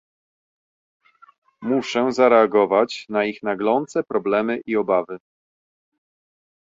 [1.61, 5.17] Muszę zareagować na ich naglące problemy i obawy